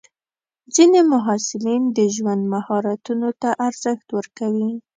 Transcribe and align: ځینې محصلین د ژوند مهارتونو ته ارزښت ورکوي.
ځینې 0.75 0.99
محصلین 1.11 1.83
د 1.97 1.99
ژوند 2.15 2.41
مهارتونو 2.53 3.29
ته 3.41 3.49
ارزښت 3.67 4.07
ورکوي. 4.17 4.69